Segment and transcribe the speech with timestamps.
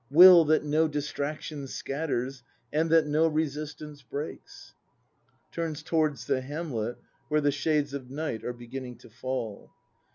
[0.09, 2.41] Will, that no distraction scatters.
[2.73, 4.73] And that no resistance breaks.—
[5.51, 9.69] [Turns towards the hamlet, where the shades of night are beginning to fall.